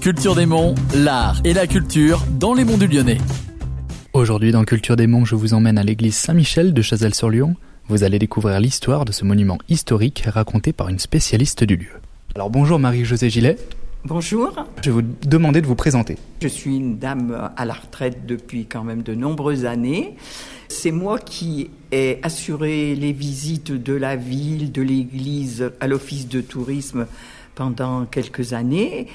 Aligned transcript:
Culture 0.00 0.36
des 0.36 0.46
Monts, 0.46 0.76
l'art 0.94 1.40
et 1.44 1.52
la 1.52 1.66
culture 1.66 2.24
dans 2.38 2.54
les 2.54 2.64
monts 2.64 2.78
du 2.78 2.86
Lyonnais. 2.86 3.18
Aujourd'hui 4.12 4.52
dans 4.52 4.64
Culture 4.64 4.94
des 4.94 5.08
Monts, 5.08 5.24
je 5.24 5.34
vous 5.34 5.54
emmène 5.54 5.76
à 5.76 5.82
l'église 5.82 6.14
Saint-Michel 6.14 6.72
de 6.72 6.82
Chazelles-sur-Lyon. 6.82 7.56
Vous 7.88 8.04
allez 8.04 8.20
découvrir 8.20 8.60
l'histoire 8.60 9.04
de 9.04 9.10
ce 9.10 9.24
monument 9.24 9.58
historique 9.68 10.22
raconté 10.26 10.72
par 10.72 10.88
une 10.88 11.00
spécialiste 11.00 11.64
du 11.64 11.76
lieu. 11.76 12.00
Alors 12.36 12.48
bonjour 12.48 12.78
Marie-Josée 12.78 13.28
Gillet. 13.28 13.56
Bonjour. 14.04 14.64
Je 14.82 14.90
vais 14.90 15.02
vous 15.02 15.08
demander 15.26 15.60
de 15.60 15.66
vous 15.66 15.74
présenter. 15.74 16.16
Je 16.40 16.48
suis 16.48 16.76
une 16.76 16.98
dame 16.98 17.50
à 17.56 17.64
la 17.64 17.74
retraite 17.74 18.24
depuis 18.24 18.66
quand 18.66 18.84
même 18.84 19.02
de 19.02 19.14
nombreuses 19.16 19.64
années. 19.64 20.14
C'est 20.68 20.92
moi 20.92 21.18
qui 21.18 21.70
ai 21.90 22.20
assuré 22.22 22.94
les 22.94 23.12
visites 23.12 23.72
de 23.72 23.94
la 23.94 24.14
ville, 24.14 24.70
de 24.70 24.80
l'église 24.80 25.72
à 25.80 25.88
l'office 25.88 26.28
de 26.28 26.40
tourisme 26.40 27.06
pendant 27.56 28.04
quelques 28.04 28.52
années. 28.52 29.08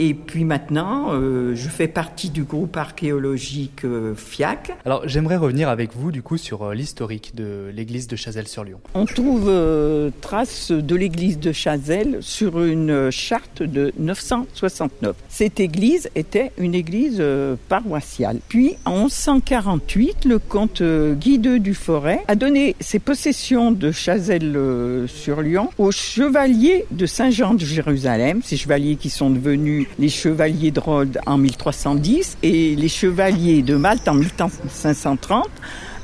Et 0.00 0.14
puis 0.14 0.44
maintenant, 0.44 1.08
euh, 1.12 1.56
je 1.56 1.68
fais 1.68 1.88
partie 1.88 2.30
du 2.30 2.44
groupe 2.44 2.76
archéologique 2.76 3.84
euh, 3.84 4.14
FIAC. 4.14 4.72
Alors 4.84 5.02
j'aimerais 5.06 5.36
revenir 5.36 5.68
avec 5.68 5.94
vous 5.94 6.12
du 6.12 6.22
coup 6.22 6.36
sur 6.36 6.62
euh, 6.62 6.74
l'historique 6.74 7.34
de 7.34 7.70
l'église 7.74 8.06
de 8.06 8.14
Chazelles-sur-Lyon. 8.14 8.80
On 8.94 9.06
trouve 9.06 9.48
euh, 9.48 10.10
trace 10.20 10.70
de 10.70 10.94
l'église 10.94 11.40
de 11.40 11.50
Chazelles 11.50 12.18
sur 12.20 12.62
une 12.62 13.10
charte 13.10 13.62
de 13.62 13.92
969. 13.98 15.16
Cette 15.28 15.58
église 15.58 16.08
était 16.14 16.52
une 16.58 16.74
église 16.74 17.18
euh, 17.18 17.56
paroissiale. 17.68 18.38
Puis 18.48 18.76
en 18.84 19.04
1148, 19.04 20.26
le 20.26 20.38
comte 20.38 20.80
euh, 20.80 21.14
Guy 21.14 21.40
II 21.42 21.58
du 21.58 21.74
Forêt 21.74 22.22
a 22.28 22.36
donné 22.36 22.76
ses 22.78 23.00
possessions 23.00 23.72
de 23.72 23.90
Chazelles-sur-Lyon 23.90 25.70
aux 25.78 25.90
chevaliers 25.90 26.86
de 26.92 27.06
Saint-Jean 27.06 27.54
de 27.54 27.64
Jérusalem, 27.64 28.40
ces 28.44 28.56
chevaliers 28.56 28.96
qui 28.96 29.10
sont 29.10 29.30
devenus 29.30 29.87
les 29.98 30.08
chevaliers 30.08 30.70
de 30.70 30.80
Rhodes 30.80 31.18
en 31.26 31.38
1310 31.38 32.38
et 32.42 32.76
les 32.76 32.88
chevaliers 32.88 33.62
de 33.62 33.76
Malte 33.76 34.08
en 34.08 34.14
1530 34.14 35.48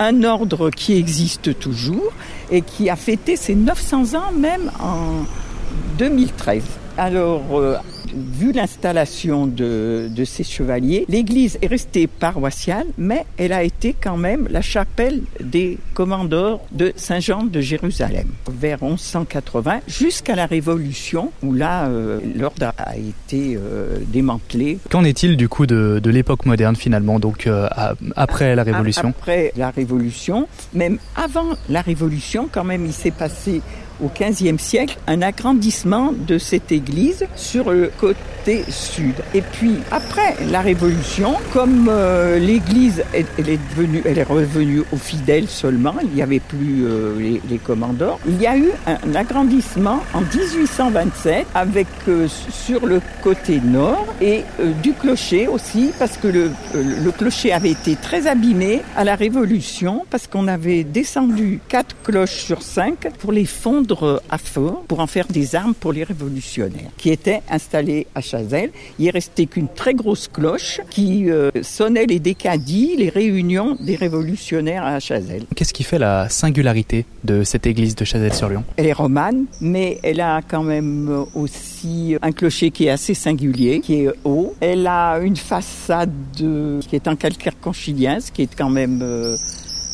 un 0.00 0.24
ordre 0.24 0.70
qui 0.70 0.96
existe 0.96 1.58
toujours 1.58 2.12
et 2.50 2.62
qui 2.62 2.88
a 2.88 2.96
fêté 2.96 3.36
ses 3.36 3.54
900 3.54 4.14
ans 4.14 4.32
même 4.32 4.72
en 4.80 5.26
2013. 5.98 6.62
Alors, 6.96 7.42
euh, 7.52 7.76
vu 8.14 8.52
l'installation 8.52 9.46
de, 9.46 10.08
de, 10.10 10.24
ces 10.24 10.44
chevaliers, 10.44 11.04
l'église 11.08 11.58
est 11.62 11.66
restée 11.66 12.06
paroissiale, 12.06 12.86
mais 12.98 13.24
elle 13.36 13.52
a 13.52 13.62
été 13.62 13.94
quand 14.00 14.16
même 14.16 14.48
la 14.50 14.62
chapelle 14.62 15.22
des 15.40 15.78
commandeurs 15.94 16.60
de 16.72 16.92
Saint-Jean 16.96 17.44
de 17.44 17.60
Jérusalem, 17.60 18.28
vers 18.50 18.82
1180, 18.82 19.80
jusqu'à 19.88 20.34
la 20.34 20.46
Révolution, 20.46 21.32
où 21.42 21.52
là, 21.52 21.86
euh, 21.86 22.20
l'ordre 22.36 22.72
a 22.76 22.96
été 22.96 23.56
euh, 23.56 23.98
démantelé. 24.08 24.78
Qu'en 24.90 25.04
est-il 25.04 25.36
du 25.36 25.48
coup 25.48 25.66
de, 25.66 26.00
de 26.02 26.10
l'époque 26.10 26.46
moderne 26.46 26.76
finalement, 26.76 27.18
donc 27.18 27.46
euh, 27.46 27.68
après 28.16 28.54
la 28.54 28.62
Révolution? 28.62 29.08
Après 29.08 29.52
la 29.56 29.70
Révolution, 29.70 30.48
même 30.74 30.98
avant 31.16 31.50
la 31.68 31.82
Révolution, 31.82 32.48
quand 32.50 32.64
même, 32.64 32.86
il 32.86 32.92
s'est 32.92 33.10
passé 33.10 33.62
au 34.02 34.08
XVe 34.08 34.58
siècle 34.58 34.98
un 35.06 35.22
agrandissement 35.22 36.12
de 36.12 36.38
cette 36.38 36.72
église 36.72 37.26
sur 37.36 37.70
le 37.70 37.90
côté 37.98 38.64
sud. 38.68 39.14
Et 39.34 39.42
puis 39.42 39.76
après 39.90 40.36
la 40.50 40.60
Révolution, 40.60 41.34
comme 41.52 41.88
euh, 41.90 42.38
l'église 42.38 43.02
elle, 43.12 43.48
est 43.48 43.60
devenue, 43.70 44.02
elle 44.04 44.18
est 44.18 44.22
revenue 44.22 44.82
aux 44.92 44.96
fidèles 44.96 45.48
seulement, 45.48 45.94
il 46.02 46.10
n'y 46.10 46.22
avait 46.22 46.40
plus 46.40 46.84
euh, 46.84 47.18
les, 47.18 47.40
les, 47.48 47.58
commandeurs, 47.58 48.18
il 48.26 48.40
y 48.40 48.46
a 48.46 48.56
eu 48.56 48.70
un, 48.86 49.14
agrandissement 49.14 50.00
en 50.14 50.20
1827 50.20 51.46
avec 51.54 51.86
euh, 52.08 52.26
sur 52.28 52.86
le 52.86 53.00
côté 53.22 53.60
nord 53.60 54.06
et 54.20 54.44
du 54.82 54.92
clocher 54.92 55.46
aussi 55.46 55.90
parce 55.98 56.16
que 56.16 56.28
le, 56.28 56.50
le 56.74 57.10
clocher 57.10 57.52
avait 57.52 57.70
été 57.70 57.96
très 57.96 58.26
abîmé 58.26 58.82
à 58.96 59.04
la 59.04 59.16
Révolution 59.16 60.04
parce 60.10 60.26
qu'on 60.26 60.48
avait 60.48 60.84
descendu 60.84 61.60
quatre 61.68 61.94
cloches 62.02 62.44
sur 62.44 62.62
cinq 62.62 63.08
pour 63.18 63.32
les 63.32 63.44
fondre 63.90 64.22
à 64.30 64.38
feu 64.38 64.70
pour 64.88 65.00
en 65.00 65.06
faire 65.06 65.26
des 65.28 65.54
armes 65.54 65.74
pour 65.74 65.92
les 65.92 66.04
révolutionnaires 66.04 66.90
qui 66.96 67.10
étaient 67.10 67.42
installés 67.50 68.06
à 68.14 68.20
Chazelles. 68.20 68.70
Il 68.98 69.06
est 69.06 69.10
resté 69.10 69.46
qu'une 69.46 69.68
très 69.68 69.94
grosse 69.94 70.28
cloche 70.28 70.80
qui 70.90 71.30
euh, 71.30 71.50
sonnait 71.62 72.06
les 72.06 72.20
décadis, 72.20 72.94
les 72.96 73.08
réunions 73.08 73.76
des 73.80 73.96
révolutionnaires 73.96 74.84
à 74.84 75.00
Chazelles. 75.00 75.44
Qu'est-ce 75.54 75.74
qui 75.74 75.84
fait 75.84 75.98
la 75.98 76.28
singularité 76.28 77.04
de 77.24 77.42
cette 77.44 77.66
église 77.66 77.94
de 77.94 78.04
Chazelles-sur-Lyon 78.04 78.64
Elle 78.76 78.86
est 78.86 78.92
romane, 78.92 79.46
mais 79.60 79.98
elle 80.02 80.20
a 80.20 80.40
quand 80.42 80.62
même 80.62 81.26
aussi 81.34 82.16
un 82.22 82.32
clocher 82.32 82.70
qui 82.70 82.86
est 82.86 82.90
assez 82.90 83.14
singulier, 83.14 83.80
qui 83.80 84.02
est 84.02 84.10
haut. 84.24 84.54
Elle 84.60 84.86
a 84.86 85.18
une 85.18 85.36
façade 85.36 86.12
qui 86.34 86.96
est 86.96 87.08
en 87.08 87.16
calcaire 87.16 87.58
conchilien, 87.60 88.20
ce 88.20 88.30
qui 88.30 88.42
est 88.42 88.54
quand 88.54 88.70
même 88.70 89.00
euh, 89.02 89.36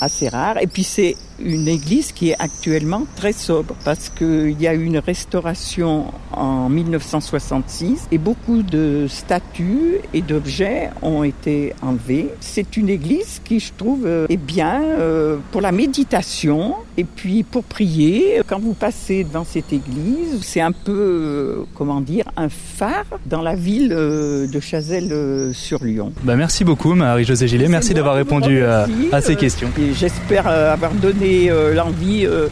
assez 0.00 0.28
rare. 0.28 0.58
Et 0.60 0.66
puis 0.66 0.84
c'est 0.84 1.16
une 1.44 1.68
église 1.68 2.12
qui 2.12 2.30
est 2.30 2.36
actuellement 2.38 3.06
très 3.16 3.32
sobre 3.32 3.74
parce 3.84 4.08
qu'il 4.08 4.60
y 4.60 4.66
a 4.66 4.74
eu 4.74 4.84
une 4.84 4.98
restauration 4.98 6.06
en 6.32 6.68
1966 6.68 8.08
et 8.12 8.18
beaucoup 8.18 8.62
de 8.62 9.06
statues 9.08 9.98
et 10.14 10.22
d'objets 10.22 10.90
ont 11.02 11.24
été 11.24 11.74
enlevés. 11.82 12.28
C'est 12.40 12.76
une 12.76 12.88
église 12.88 13.40
qui, 13.44 13.60
je 13.60 13.72
trouve, 13.76 14.06
est 14.06 14.36
bien 14.36 14.82
euh, 14.82 15.38
pour 15.52 15.60
la 15.60 15.72
méditation 15.72 16.74
et 16.96 17.04
puis 17.04 17.42
pour 17.42 17.64
prier. 17.64 18.40
Quand 18.46 18.60
vous 18.60 18.74
passez 18.74 19.24
devant 19.24 19.44
cette 19.44 19.72
église, 19.72 20.40
c'est 20.42 20.60
un 20.60 20.72
peu, 20.72 20.92
euh, 20.92 21.64
comment 21.74 22.00
dire, 22.00 22.24
un 22.36 22.48
phare 22.48 23.06
dans 23.26 23.42
la 23.42 23.54
ville 23.54 23.92
euh, 23.92 24.46
de 24.46 24.60
Chazelles-sur-Lyon. 24.60 26.12
Bah 26.22 26.36
merci 26.36 26.64
beaucoup 26.64 26.94
Marie-Josée 26.94 27.48
Gillet, 27.48 27.68
merci 27.68 27.94
d'avoir 27.94 28.14
répondu 28.14 28.62
à, 28.62 28.86
à, 29.12 29.20
ces 29.20 29.36
questions. 29.36 29.68
J'espère 29.94 30.46
avoir 30.46 30.92
donné 30.94 31.29
euh, 31.30 31.74
l'envie 31.74 32.26
euh, 32.26 32.48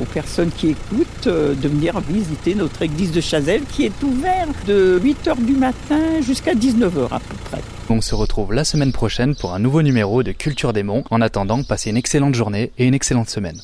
aux, 0.00 0.04
personnes 0.04 0.50
qui 0.50 0.68
écoutent 0.70 1.26
euh, 1.26 1.54
de 1.54 1.68
venir 1.68 1.98
visiter 2.00 2.54
notre 2.54 2.82
église 2.82 3.12
de 3.12 3.20
Chazelles 3.20 3.62
qui 3.72 3.84
est 3.84 4.02
ouverte 4.02 4.66
de 4.66 5.00
8h 5.02 5.44
du 5.44 5.54
matin 5.54 6.20
jusqu'à 6.20 6.54
19h 6.54 7.06
à 7.10 7.20
peu 7.20 7.34
près. 7.44 7.62
On 7.88 8.00
se 8.00 8.14
retrouve 8.14 8.52
la 8.52 8.64
semaine 8.64 8.92
prochaine 8.92 9.34
pour 9.34 9.54
un 9.54 9.58
nouveau 9.58 9.82
numéro 9.82 10.22
de 10.22 10.32
Culture 10.32 10.72
des 10.72 10.82
Monts. 10.82 11.04
En 11.10 11.20
attendant, 11.20 11.62
passez 11.62 11.90
une 11.90 11.96
excellente 11.96 12.34
journée 12.34 12.70
et 12.78 12.86
une 12.86 12.94
excellente 12.94 13.30
semaine. 13.30 13.60